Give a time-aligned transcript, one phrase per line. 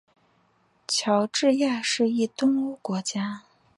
[0.87, 3.43] 乔治亚是一东欧国家。